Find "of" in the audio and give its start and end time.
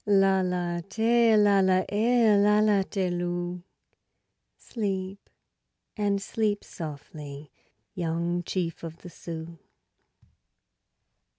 8.81-9.03